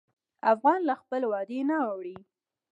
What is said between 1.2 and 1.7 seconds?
وعدې